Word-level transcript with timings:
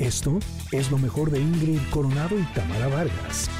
Esto 0.00 0.38
es 0.72 0.90
lo 0.90 0.96
mejor 0.96 1.30
de 1.30 1.40
Ingrid 1.40 1.78
Coronado 1.90 2.38
y 2.38 2.42
Tamara 2.54 2.88
Vargas. 2.88 3.50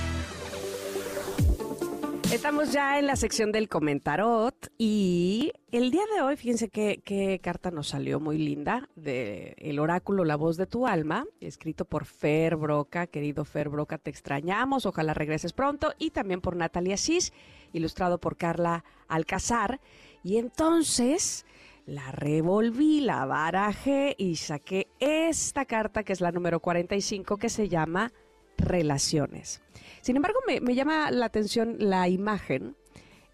Estamos 2.32 2.72
ya 2.72 2.98
en 2.98 3.06
la 3.06 3.16
sección 3.16 3.52
del 3.52 3.68
comentarot 3.68 4.72
y 4.78 5.52
el 5.70 5.90
día 5.90 6.00
de 6.14 6.22
hoy, 6.22 6.36
fíjense 6.36 6.70
qué, 6.70 7.40
carta 7.42 7.70
nos 7.70 7.88
salió 7.88 8.20
muy 8.20 8.38
linda 8.38 8.88
de 8.96 9.54
El 9.58 9.78
oráculo 9.78 10.24
La 10.24 10.36
voz 10.36 10.56
de 10.56 10.64
tu 10.64 10.86
alma, 10.86 11.26
escrito 11.42 11.84
por 11.84 12.06
Fer 12.06 12.56
Broca. 12.56 13.06
Querido 13.06 13.44
Fer 13.44 13.68
Broca, 13.68 13.98
te 13.98 14.08
extrañamos, 14.08 14.86
ojalá 14.86 15.12
regreses 15.12 15.52
pronto. 15.52 15.92
Y 15.98 16.08
también 16.08 16.40
por 16.40 16.56
Natalia 16.56 16.96
Sis, 16.96 17.34
ilustrado 17.74 18.16
por 18.16 18.38
Carla 18.38 18.82
Alcazar. 19.08 19.78
Y 20.24 20.38
entonces 20.38 21.44
la 21.90 22.12
revolví, 22.12 23.00
la 23.00 23.26
barajé 23.26 24.14
y 24.16 24.36
saqué 24.36 24.86
esta 25.00 25.64
carta 25.64 26.04
que 26.04 26.12
es 26.12 26.20
la 26.20 26.30
número 26.30 26.60
45 26.60 27.36
que 27.36 27.48
se 27.48 27.68
llama 27.68 28.12
Relaciones. 28.56 29.60
Sin 30.00 30.14
embargo, 30.14 30.38
me, 30.46 30.74
llama 30.74 31.10
la 31.10 31.26
atención 31.26 31.76
la 31.78 32.08
imagen. 32.08 32.76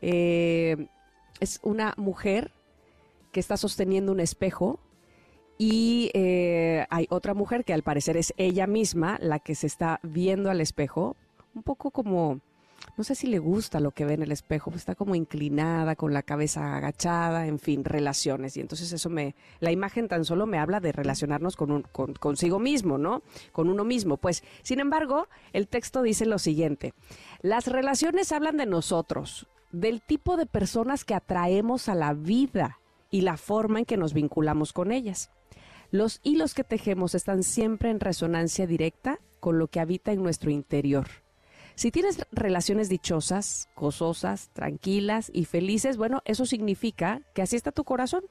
Eh, 0.01 0.87
es 1.39 1.61
una 1.63 1.93
mujer 1.99 2.51
que 3.31 3.41
está 3.41 3.59
sosteniendo 3.59 4.13
un 4.13 4.21
espejo 4.21 4.81
y 5.59 6.11
eh, 6.15 6.87
hay 6.89 7.07
otra 7.11 7.35
mujer 7.35 7.63
que 7.63 7.75
al 7.75 7.83
parecer 7.83 8.17
es 8.17 8.33
ella 8.39 8.67
misma 8.67 9.19
la 9.21 9.39
que 9.39 9.55
se 9.55 9.67
está 9.67 10.01
viendo 10.03 10.51
al 10.51 10.63
espejo, 10.63 11.15
un 11.55 11.63
poco 11.63 11.91
como 11.91 12.41
no 12.97 13.05
sé 13.05 13.15
si 13.15 13.27
le 13.27 13.39
gusta 13.39 13.81
lo 13.81 13.91
que 13.91 14.05
ve 14.05 14.15
en 14.15 14.23
el 14.23 14.33
espejo, 14.33 14.73
está 14.75 14.95
como 14.95 15.15
inclinada, 15.15 15.97
con 15.97 16.15
la 16.15 16.23
cabeza 16.23 16.77
agachada, 16.77 17.47
en 17.47 17.59
fin, 17.59 17.85
relaciones. 17.85 18.57
Y 18.57 18.61
entonces 18.61 18.93
eso 18.93 19.11
me, 19.11 19.35
la 19.61 19.71
imagen 19.71 20.09
tan 20.09 20.25
solo 20.25 20.47
me 20.47 20.59
habla 20.59 20.81
de 20.81 20.93
relacionarnos 20.93 21.57
con, 21.57 21.71
un, 21.71 21.83
con 21.83 22.15
consigo 22.15 22.59
mismo, 22.59 22.97
¿no? 22.97 23.23
Con 23.53 23.69
uno 23.69 23.85
mismo. 23.85 24.17
Pues, 24.17 24.43
sin 24.63 24.81
embargo, 24.81 25.29
el 25.53 25.69
texto 25.69 26.03
dice 26.03 26.25
lo 26.25 26.39
siguiente, 26.39 26.95
las 27.43 27.67
relaciones 27.67 28.33
hablan 28.33 28.57
de 28.57 28.67
nosotros, 28.67 29.47
del 29.73 30.01
tipo 30.01 30.37
de 30.37 30.47
personas 30.47 31.05
que 31.05 31.15
atraemos 31.15 31.89
a 31.89 31.95
la 31.95 32.15
vida 32.15 32.79
y 33.11 33.21
la 33.21 33.37
forma 33.37 33.81
en 33.81 33.85
que 33.85 33.97
nos 33.97 34.15
vinculamos 34.15 34.73
con 34.73 34.91
ellas. 34.91 35.31
Los 35.91 36.21
hilos 36.23 36.55
que 36.55 36.65
tejemos 36.65 37.15
están 37.15 37.43
siempre 37.43 37.91
en 37.91 38.01
resonancia 38.01 38.67
directa 38.67 39.21
con 39.39 39.59
lo 39.59 39.69
que 39.69 39.81
habita 39.81 40.13
en 40.13 40.23
nuestro 40.23 40.51
interior 40.51 41.26
si 41.77 41.91
tienes 41.91 42.27
relaciones 42.33 42.89
dichosas, 42.89 43.69
gozosas, 43.77 44.49
tranquilas 44.55 45.31
y 45.33 45.45
felices, 45.45 45.99
bueno, 45.99 46.23
eso 46.25 46.47
significa 46.47 47.21
que 47.35 47.43
así 47.43 47.55
está 47.55 47.71
tu 47.71 47.85
corazón. 47.85 48.25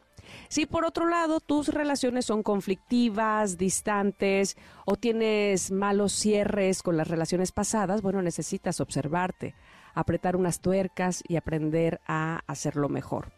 Si 0.49 0.65
por 0.65 0.83
otro 0.83 1.07
lado 1.07 1.39
tus 1.39 1.67
relaciones 1.67 2.25
son 2.25 2.41
conflictivas, 2.41 3.59
distantes 3.59 4.57
o 4.85 4.95
tienes 4.95 5.69
malos 5.69 6.13
cierres 6.13 6.81
con 6.81 6.97
las 6.97 7.07
relaciones 7.07 7.51
pasadas, 7.51 8.01
bueno, 8.01 8.23
necesitas 8.23 8.81
observarte, 8.81 9.53
apretar 9.93 10.35
unas 10.35 10.59
tuercas 10.59 11.23
y 11.27 11.35
aprender 11.35 12.01
a 12.07 12.41
hacerlo 12.47 12.89
mejor. 12.89 13.31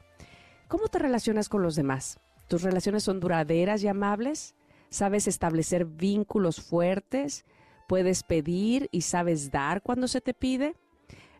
¿Cómo 0.70 0.88
te 0.88 1.00
relacionas 1.00 1.50
con 1.50 1.64
los 1.64 1.76
demás? 1.76 2.22
¿Tus 2.48 2.62
relaciones 2.62 3.04
son 3.04 3.20
duraderas 3.20 3.84
y 3.84 3.90
amables? 3.90 4.56
¿Sabes 4.90 5.28
establecer 5.28 5.84
vínculos 5.84 6.62
fuertes? 6.62 7.44
Puedes 7.88 8.24
pedir 8.24 8.90
y 8.92 9.02
sabes 9.02 9.50
dar 9.52 9.82
cuando 9.82 10.08
se 10.08 10.22
te 10.22 10.34
pide. 10.34 10.76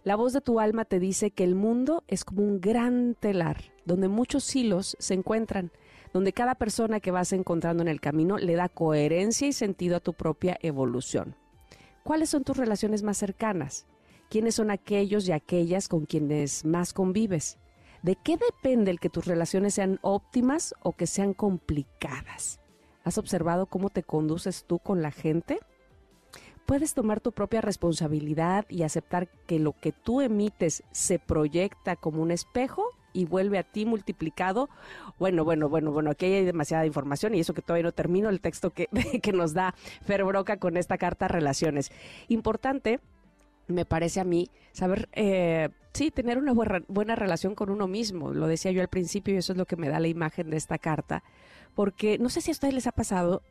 La 0.04 0.16
voz 0.16 0.34
de 0.34 0.42
tu 0.42 0.60
alma 0.60 0.86
te 0.86 1.00
dice 1.00 1.32
que 1.32 1.44
el 1.44 1.54
mundo 1.54 2.04
es 2.08 2.24
como 2.24 2.42
un 2.42 2.62
gran 2.62 3.16
telar, 3.20 3.58
donde 3.86 4.08
muchos 4.08 4.56
hilos 4.56 4.96
se 5.00 5.14
encuentran, 5.14 5.72
donde 6.14 6.32
cada 6.32 6.56
persona 6.56 7.02
que 7.02 7.12
vas 7.12 7.34
encontrando 7.34 7.84
en 7.84 7.90
el 7.90 8.00
camino 8.00 8.38
le 8.38 8.56
da 8.56 8.70
coherencia 8.70 9.48
y 9.48 9.54
sentido 9.54 9.98
a 9.98 10.00
tu 10.00 10.14
propia 10.14 10.58
evolución. 10.62 11.36
¿Cuáles 12.04 12.30
son 12.30 12.46
tus 12.46 12.56
relaciones 12.56 13.04
más 13.04 13.18
cercanas? 13.18 13.86
¿Quiénes 14.30 14.56
son 14.56 14.72
aquellos 14.72 15.28
y 15.28 15.34
aquellas 15.34 15.90
con 15.90 16.06
quienes 16.06 16.64
más 16.64 16.94
convives? 16.94 17.58
¿De 18.02 18.16
qué 18.16 18.38
depende 18.38 18.92
el 18.92 19.00
que 19.02 19.10
tus 19.10 19.26
relaciones 19.26 19.74
sean 19.74 20.00
óptimas 20.02 20.74
o 20.84 20.94
que 20.94 21.08
sean 21.08 21.34
complicadas? 21.34 22.62
¿Has 23.04 23.18
observado 23.18 23.66
cómo 23.66 23.90
te 23.90 24.04
conduces 24.04 24.64
tú 24.66 24.80
con 24.80 25.02
la 25.02 25.12
gente? 25.12 25.60
Puedes 26.68 26.94
tomar 26.94 27.22
tu 27.22 27.32
propia 27.32 27.62
responsabilidad 27.62 28.66
y 28.70 28.84
aceptar 28.84 29.30
que 29.48 29.58
lo 29.58 29.72
que 29.72 29.94
tú 29.94 30.22
emites 30.22 30.84
se 30.92 31.18
proyecta 31.18 31.96
como 31.96 32.22
un 32.22 32.30
espejo 32.30 32.90
y 33.14 33.24
vuelve 33.24 33.58
a 33.58 33.64
ti 33.64 33.86
multiplicado. 33.86 34.70
Bueno, 35.18 35.46
bueno, 35.46 35.70
bueno, 35.70 35.92
bueno, 35.92 36.12
aquí 36.12 36.26
hay 36.26 36.44
demasiada 36.44 36.86
información 36.86 37.34
y 37.34 37.40
eso 37.40 37.54
que 37.54 37.62
todavía 37.62 37.86
no 37.86 37.94
termino 37.94 38.28
el 38.30 38.42
texto 38.42 38.72
que, 38.72 38.88
que 39.24 39.32
nos 39.32 39.54
da 39.54 39.74
Fer 40.04 40.26
Broca 40.26 40.58
con 40.58 40.76
esta 40.76 40.98
carta 40.98 41.30
Relaciones. 41.30 41.90
Importante, 42.28 43.00
me 43.68 43.86
parece 43.86 44.20
a 44.20 44.26
mí, 44.26 44.50
saber, 44.74 45.08
eh, 45.14 45.70
sí, 45.94 46.12
tener 46.12 46.38
una 46.38 46.52
buena, 46.52 46.84
buena 46.90 47.16
relación 47.16 47.56
con 47.56 47.70
uno 47.70 47.88
mismo. 47.88 48.34
Lo 48.34 48.46
decía 48.46 48.72
yo 48.72 48.82
al 48.82 48.90
principio 48.90 49.34
y 49.34 49.38
eso 49.38 49.54
es 49.54 49.58
lo 49.58 49.66
que 49.66 49.78
me 49.78 49.88
da 49.88 50.02
la 50.02 50.10
imagen 50.10 50.50
de 50.50 50.58
esta 50.58 50.78
carta. 50.78 51.24
Porque 51.76 52.18
no 52.18 52.28
sé 52.28 52.42
si 52.42 52.52
a 52.52 52.54
ustedes 52.54 52.74
les 52.74 52.88
ha 52.88 52.92
pasado, 52.92 53.42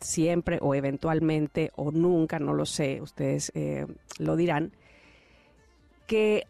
siempre 0.00 0.58
o 0.60 0.74
eventualmente 0.74 1.70
o 1.76 1.90
nunca, 1.90 2.38
no 2.38 2.54
lo 2.54 2.66
sé, 2.66 3.00
ustedes 3.00 3.52
eh, 3.54 3.86
lo 4.18 4.36
dirán, 4.36 4.72
que, 6.06 6.46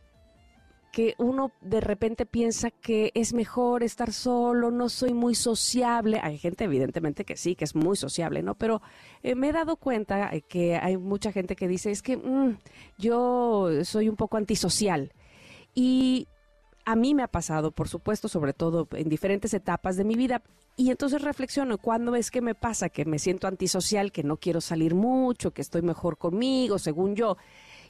que 0.93 1.15
uno 1.19 1.53
de 1.61 1.81
repente 1.81 2.27
piensa 2.27 2.71
que 2.71 3.13
es 3.15 3.33
mejor 3.33 3.83
estar 3.83 4.13
solo, 4.13 4.71
no 4.71 4.89
soy 4.89 5.13
muy 5.13 5.35
sociable. 5.35 6.21
Hay 6.23 6.39
gente 6.39 6.65
evidentemente 6.65 7.25
que 7.25 7.37
sí, 7.37 7.55
que 7.55 7.65
es 7.65 7.75
muy 7.75 7.97
sociable, 7.97 8.43
¿no? 8.43 8.55
Pero 8.55 8.81
eh, 9.23 9.35
me 9.35 9.51
he 9.51 9.53
dado 9.53 9.77
cuenta 9.77 10.35
eh, 10.35 10.43
que 10.43 10.77
hay 10.77 10.97
mucha 10.97 11.33
gente 11.33 11.57
que 11.57 11.69
dice, 11.69 11.91
es 11.91 12.03
que 12.03 12.17
mm, 12.17 12.59
yo 12.99 13.85
soy 13.85 14.09
un 14.09 14.17
poco 14.17 14.37
antisocial. 14.37 15.13
Y 15.75 16.27
a 16.85 16.97
mí 16.97 17.15
me 17.15 17.23
ha 17.23 17.29
pasado, 17.29 17.71
por 17.71 17.89
supuesto, 17.89 18.29
sobre 18.29 18.53
todo 18.53 18.89
en 18.93 19.09
diferentes 19.09 19.55
etapas 19.55 19.97
de 19.97 20.05
mi 20.05 20.15
vida, 20.15 20.43
y 20.77 20.91
entonces 20.91 21.23
reflexiono, 21.23 21.79
¿cuándo 21.79 22.15
es 22.17 22.31
que 22.31 22.41
me 22.41 22.55
pasa 22.55 22.89
que 22.89 23.05
me 23.05 23.19
siento 23.19 23.47
antisocial, 23.47 24.13
que 24.13 24.23
no 24.23 24.39
quiero 24.39 24.61
salir 24.61 24.95
mucho, 24.95 25.53
que 25.53 25.63
estoy 25.63 25.83
mejor 25.83 26.17
conmigo, 26.17 26.79
según 26.79 27.17
yo? 27.17 27.37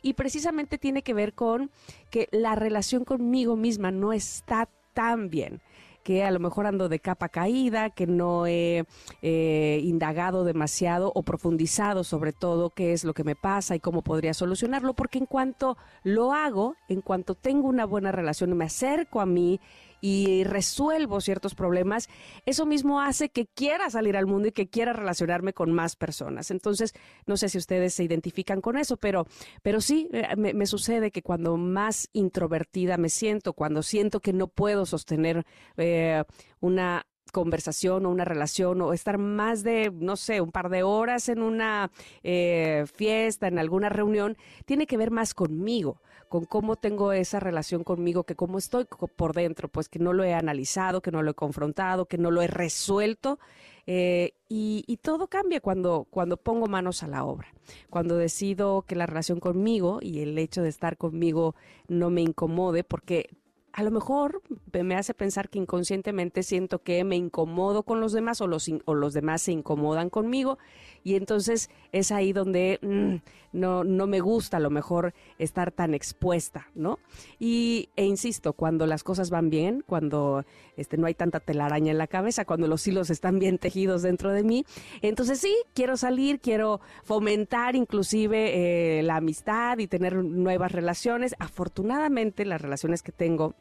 Y 0.02 0.14
precisamente 0.14 0.78
tiene 0.78 1.02
que 1.02 1.14
ver 1.14 1.34
con 1.34 1.70
que 2.10 2.28
la 2.32 2.54
relación 2.54 3.04
conmigo 3.04 3.54
misma 3.54 3.90
no 3.90 4.12
está 4.12 4.68
tan 4.92 5.30
bien 5.30 5.60
que 6.02 6.24
a 6.24 6.30
lo 6.30 6.40
mejor 6.40 6.66
ando 6.66 6.88
de 6.88 6.98
capa 6.98 7.28
caída, 7.28 7.90
que 7.90 8.06
no 8.06 8.46
he 8.46 8.84
eh, 9.22 9.80
indagado 9.82 10.44
demasiado 10.44 11.12
o 11.14 11.22
profundizado 11.22 12.04
sobre 12.04 12.32
todo 12.32 12.70
qué 12.70 12.92
es 12.92 13.04
lo 13.04 13.14
que 13.14 13.24
me 13.24 13.36
pasa 13.36 13.74
y 13.74 13.80
cómo 13.80 14.02
podría 14.02 14.34
solucionarlo, 14.34 14.94
porque 14.94 15.18
en 15.18 15.26
cuanto 15.26 15.76
lo 16.02 16.32
hago, 16.32 16.76
en 16.88 17.00
cuanto 17.00 17.34
tengo 17.34 17.68
una 17.68 17.84
buena 17.84 18.12
relación 18.12 18.50
y 18.50 18.54
me 18.54 18.64
acerco 18.64 19.20
a 19.20 19.26
mí, 19.26 19.60
y 20.00 20.44
resuelvo 20.44 21.20
ciertos 21.20 21.54
problemas, 21.54 22.08
eso 22.46 22.66
mismo 22.66 23.00
hace 23.00 23.30
que 23.30 23.46
quiera 23.46 23.90
salir 23.90 24.16
al 24.16 24.26
mundo 24.26 24.48
y 24.48 24.52
que 24.52 24.68
quiera 24.68 24.92
relacionarme 24.92 25.52
con 25.52 25.72
más 25.72 25.96
personas. 25.96 26.50
Entonces, 26.50 26.94
no 27.26 27.36
sé 27.36 27.48
si 27.48 27.58
ustedes 27.58 27.94
se 27.94 28.04
identifican 28.04 28.60
con 28.60 28.76
eso, 28.76 28.96
pero, 28.96 29.26
pero 29.62 29.80
sí, 29.80 30.08
eh, 30.12 30.36
me, 30.36 30.66
sucede 30.66 31.10
que 31.10 31.22
cuando 31.22 31.56
más 31.56 32.08
introvertida 32.12 32.96
me 32.96 33.08
siento, 33.08 33.52
cuando 33.52 33.82
siento 33.82 34.20
que 34.20 34.32
no 34.32 34.48
puedo 34.48 34.86
sostener 34.86 35.44
eh, 35.76 36.22
una 36.60 37.06
conversación 37.30 38.06
o 38.06 38.10
una 38.10 38.24
relación 38.24 38.80
o 38.82 38.92
estar 38.92 39.18
más 39.18 39.62
de, 39.62 39.92
no 39.94 40.16
sé, 40.16 40.40
un 40.40 40.52
par 40.52 40.68
de 40.68 40.82
horas 40.82 41.28
en 41.28 41.42
una 41.42 41.90
eh, 42.22 42.84
fiesta, 42.94 43.48
en 43.48 43.58
alguna 43.58 43.88
reunión, 43.88 44.36
tiene 44.64 44.86
que 44.86 44.96
ver 44.96 45.10
más 45.10 45.34
conmigo 45.34 46.00
con 46.30 46.44
cómo 46.44 46.76
tengo 46.76 47.12
esa 47.12 47.40
relación 47.40 47.82
conmigo, 47.82 48.22
que 48.22 48.36
cómo 48.36 48.56
estoy 48.56 48.86
por 49.16 49.34
dentro, 49.34 49.68
pues 49.68 49.88
que 49.88 49.98
no 49.98 50.12
lo 50.12 50.22
he 50.22 50.32
analizado, 50.32 51.02
que 51.02 51.10
no 51.10 51.24
lo 51.24 51.32
he 51.32 51.34
confrontado, 51.34 52.06
que 52.06 52.18
no 52.18 52.30
lo 52.30 52.40
he 52.40 52.46
resuelto. 52.46 53.40
Eh, 53.84 54.34
y, 54.48 54.84
y, 54.86 54.98
todo 54.98 55.26
cambia 55.26 55.60
cuando, 55.60 56.06
cuando 56.08 56.36
pongo 56.36 56.68
manos 56.68 57.02
a 57.02 57.08
la 57.08 57.24
obra, 57.24 57.48
cuando 57.88 58.16
decido 58.16 58.82
que 58.82 58.94
la 58.94 59.06
relación 59.06 59.40
conmigo 59.40 59.98
y 60.00 60.20
el 60.20 60.38
hecho 60.38 60.62
de 60.62 60.68
estar 60.68 60.96
conmigo 60.96 61.56
no 61.88 62.10
me 62.10 62.20
incomode, 62.20 62.84
porque 62.84 63.30
a 63.72 63.82
lo 63.82 63.90
mejor 63.90 64.42
me 64.72 64.96
hace 64.96 65.14
pensar 65.14 65.48
que 65.48 65.58
inconscientemente 65.58 66.42
siento 66.42 66.82
que 66.82 67.04
me 67.04 67.16
incomodo 67.16 67.82
con 67.82 68.00
los 68.00 68.12
demás 68.12 68.40
o 68.40 68.46
los, 68.46 68.70
o 68.84 68.94
los 68.94 69.14
demás 69.14 69.42
se 69.42 69.52
incomodan 69.52 70.10
conmigo 70.10 70.58
y 71.02 71.14
entonces 71.14 71.70
es 71.92 72.12
ahí 72.12 72.32
donde 72.32 72.78
mm, 72.82 73.58
no, 73.58 73.84
no 73.84 74.06
me 74.06 74.20
gusta 74.20 74.58
a 74.58 74.60
lo 74.60 74.70
mejor 74.70 75.14
estar 75.38 75.72
tan 75.72 75.94
expuesta, 75.94 76.68
¿no? 76.74 76.98
Y, 77.38 77.88
e 77.96 78.04
insisto, 78.04 78.52
cuando 78.52 78.86
las 78.86 79.02
cosas 79.02 79.30
van 79.30 79.50
bien, 79.50 79.82
cuando 79.86 80.44
este, 80.76 80.96
no 80.96 81.06
hay 81.06 81.14
tanta 81.14 81.40
telaraña 81.40 81.90
en 81.90 81.98
la 81.98 82.06
cabeza, 82.06 82.44
cuando 82.44 82.68
los 82.68 82.86
hilos 82.86 83.10
están 83.10 83.38
bien 83.38 83.58
tejidos 83.58 84.02
dentro 84.02 84.30
de 84.32 84.44
mí, 84.44 84.64
entonces 85.02 85.40
sí, 85.40 85.54
quiero 85.74 85.96
salir, 85.96 86.40
quiero 86.40 86.80
fomentar 87.04 87.76
inclusive 87.76 88.98
eh, 88.98 89.02
la 89.02 89.16
amistad 89.16 89.78
y 89.78 89.86
tener 89.86 90.16
nuevas 90.16 90.72
relaciones. 90.72 91.34
Afortunadamente 91.38 92.44
las 92.44 92.60
relaciones 92.60 93.02
que 93.02 93.12
tengo 93.12 93.54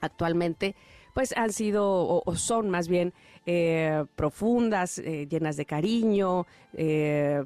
actualmente 0.00 0.76
pues 1.14 1.36
han 1.36 1.52
sido 1.52 1.84
o, 2.24 2.36
son 2.36 2.70
más 2.70 2.88
bien 2.88 3.12
eh, 3.50 4.04
profundas, 4.14 4.98
eh, 4.98 5.26
llenas 5.26 5.56
de 5.56 5.64
cariño, 5.64 6.46
eh, 6.74 7.42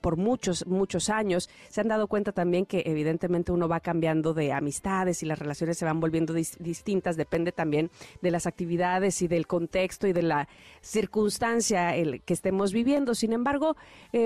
por, 0.00 0.16
muchos, 0.16 0.66
muchos 0.66 1.10
años. 1.10 1.48
Se 1.68 1.80
han 1.80 1.86
dado 1.86 2.08
cuenta 2.08 2.32
también 2.32 2.66
que 2.66 2.82
evidentemente 2.86 3.52
uno 3.52 3.68
va 3.68 3.78
cambiando 3.78 4.34
de 4.34 4.52
amistades 4.52 5.22
y 5.22 5.26
las 5.26 5.38
relaciones 5.38 5.78
se 5.78 5.84
van 5.84 6.00
volviendo 6.00 6.34
distintas, 6.34 7.16
depende 7.16 7.52
también 7.52 7.92
de 8.20 8.32
las 8.32 8.48
actividades 8.48 9.22
y 9.22 9.28
del 9.28 9.46
contexto 9.46 10.08
y 10.08 10.12
de 10.12 10.22
la 10.22 10.48
circunstancia 10.80 11.92
que 12.24 12.34
estemos 12.34 12.72
viviendo. 12.72 13.14
Sin 13.14 13.32
embargo, 13.32 13.76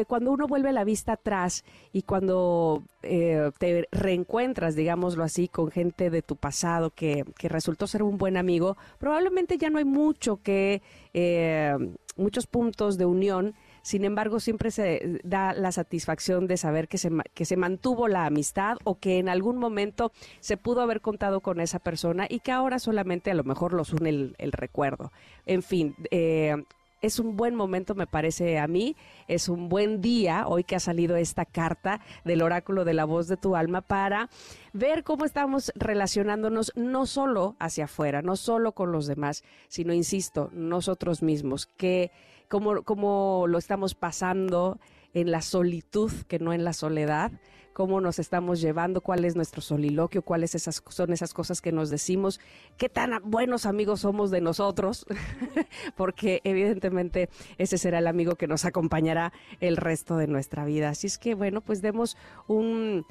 cuando 0.06 0.32
uno 0.32 0.46
vuelve 0.46 0.72
la 0.72 0.84
vista 0.84 1.12
atrás 1.12 1.62
y 1.92 2.02
cuando 2.02 2.84
te 3.02 3.86
reencuentras, 3.92 4.76
digámoslo 4.76 5.24
así, 5.24 5.48
con 5.48 5.70
gente 5.70 6.08
de 6.08 6.22
tu 6.22 6.36
pasado 6.36 6.88
que, 6.88 7.26
que 7.36 7.50
resultó 7.50 7.86
ser 7.86 8.02
un 8.02 8.16
buen 8.16 8.38
amigo, 8.38 8.78
probablemente 8.98 9.58
ya 9.58 9.68
no 9.68 9.76
hay 9.76 9.84
mucho 9.84 10.40
que 10.42 10.80
eh, 11.20 11.76
muchos 12.16 12.46
puntos 12.46 12.96
de 12.96 13.06
unión. 13.06 13.54
Sin 13.82 14.04
embargo, 14.04 14.38
siempre 14.38 14.70
se 14.70 15.20
da 15.24 15.52
la 15.52 15.72
satisfacción 15.72 16.46
de 16.46 16.56
saber 16.56 16.88
que 16.88 16.98
se, 16.98 17.10
que 17.34 17.44
se 17.44 17.56
mantuvo 17.56 18.06
la 18.06 18.26
amistad 18.26 18.76
o 18.84 18.98
que 18.98 19.18
en 19.18 19.28
algún 19.28 19.56
momento 19.56 20.12
se 20.40 20.56
pudo 20.56 20.80
haber 20.82 21.00
contado 21.00 21.40
con 21.40 21.60
esa 21.60 21.78
persona 21.78 22.26
y 22.28 22.40
que 22.40 22.52
ahora 22.52 22.78
solamente 22.78 23.30
a 23.30 23.34
lo 23.34 23.44
mejor 23.44 23.72
los 23.72 23.92
une 23.92 24.34
el, 24.38 24.52
recuerdo. 24.52 25.10
En 25.46 25.62
fin, 25.62 25.96
eh, 26.10 26.54
es 27.00 27.18
un 27.18 27.36
buen 27.36 27.54
momento, 27.54 27.94
me 27.94 28.06
parece 28.06 28.58
a 28.58 28.66
mí, 28.66 28.96
es 29.28 29.48
un 29.48 29.68
buen 29.68 30.00
día, 30.00 30.46
hoy 30.46 30.64
que 30.64 30.76
ha 30.76 30.80
salido 30.80 31.16
esta 31.16 31.44
carta 31.44 32.00
del 32.24 32.42
oráculo 32.42 32.84
de 32.84 32.94
la 32.94 33.04
voz 33.04 33.28
de 33.28 33.36
tu 33.36 33.56
alma, 33.56 33.80
para 33.80 34.28
ver 34.72 35.04
cómo 35.04 35.24
estamos 35.24 35.72
relacionándonos 35.74 36.72
no 36.74 37.06
solo 37.06 37.56
hacia 37.58 37.84
afuera, 37.84 38.22
no 38.22 38.36
solo 38.36 38.72
con 38.72 38.92
los 38.92 39.06
demás, 39.06 39.44
sino, 39.68 39.92
insisto, 39.92 40.50
nosotros 40.52 41.22
mismos, 41.22 41.66
que 41.66 42.10
cómo, 42.48 42.82
cómo 42.82 43.44
lo 43.46 43.58
estamos 43.58 43.94
pasando 43.94 44.78
en 45.20 45.30
la 45.30 45.42
solitud 45.42 46.12
que 46.26 46.38
no 46.38 46.52
en 46.52 46.64
la 46.64 46.72
soledad, 46.72 47.32
cómo 47.72 48.00
nos 48.00 48.18
estamos 48.18 48.60
llevando, 48.60 49.00
cuál 49.02 49.24
es 49.24 49.36
nuestro 49.36 49.62
soliloquio, 49.62 50.22
cuáles 50.22 50.50
son 50.88 51.12
esas 51.12 51.32
cosas 51.32 51.60
que 51.60 51.70
nos 51.70 51.90
decimos, 51.90 52.40
qué 52.76 52.88
tan 52.88 53.12
buenos 53.22 53.66
amigos 53.66 54.00
somos 54.00 54.32
de 54.32 54.40
nosotros, 54.40 55.06
porque 55.96 56.40
evidentemente 56.42 57.28
ese 57.56 57.78
será 57.78 58.00
el 58.00 58.08
amigo 58.08 58.34
que 58.34 58.48
nos 58.48 58.64
acompañará 58.64 59.32
el 59.60 59.76
resto 59.76 60.16
de 60.16 60.26
nuestra 60.26 60.64
vida. 60.64 60.88
Así 60.88 61.06
es 61.06 61.18
que 61.18 61.34
bueno, 61.34 61.60
pues 61.60 61.80
demos 61.80 62.16
un 62.48 63.06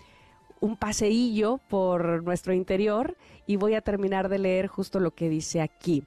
un 0.59 0.75
paseillo 0.75 1.59
por 1.69 2.23
nuestro 2.23 2.53
interior 2.53 3.15
y 3.45 3.55
voy 3.57 3.75
a 3.75 3.81
terminar 3.81 4.27
de 4.27 4.39
leer 4.39 4.67
justo 4.67 4.99
lo 4.99 5.11
que 5.11 5.29
dice 5.29 5.61
aquí. 5.61 6.03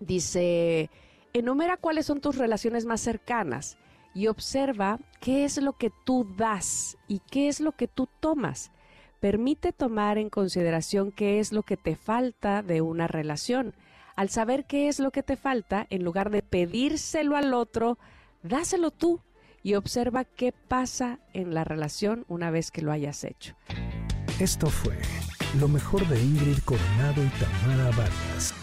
Dice, 0.00 0.90
enumera 1.32 1.76
cuáles 1.76 2.04
son 2.04 2.20
tus 2.20 2.36
relaciones 2.36 2.84
más 2.84 3.00
cercanas 3.00 3.78
y 4.20 4.26
observa 4.26 4.98
qué 5.18 5.46
es 5.46 5.56
lo 5.56 5.72
que 5.72 5.90
tú 6.04 6.28
das 6.36 6.98
y 7.08 7.22
qué 7.30 7.48
es 7.48 7.58
lo 7.58 7.72
que 7.72 7.88
tú 7.88 8.06
tomas. 8.20 8.70
Permite 9.18 9.72
tomar 9.72 10.18
en 10.18 10.28
consideración 10.28 11.10
qué 11.10 11.40
es 11.40 11.52
lo 11.52 11.62
que 11.62 11.78
te 11.78 11.96
falta 11.96 12.62
de 12.62 12.82
una 12.82 13.06
relación. 13.06 13.74
Al 14.16 14.28
saber 14.28 14.66
qué 14.66 14.88
es 14.88 15.00
lo 15.00 15.10
que 15.10 15.22
te 15.22 15.36
falta, 15.36 15.86
en 15.88 16.04
lugar 16.04 16.28
de 16.28 16.42
pedírselo 16.42 17.34
al 17.34 17.54
otro, 17.54 17.96
dáselo 18.42 18.90
tú 18.90 19.22
y 19.62 19.72
observa 19.72 20.24
qué 20.24 20.52
pasa 20.52 21.18
en 21.32 21.54
la 21.54 21.64
relación 21.64 22.26
una 22.28 22.50
vez 22.50 22.70
que 22.70 22.82
lo 22.82 22.92
hayas 22.92 23.24
hecho. 23.24 23.54
Esto 24.38 24.66
fue 24.66 24.98
lo 25.58 25.66
mejor 25.66 26.06
de 26.08 26.22
Ingrid 26.22 26.58
Coronado 26.66 27.24
y 27.24 27.28
Tamara 27.40 27.90
Vargas. 27.96 28.59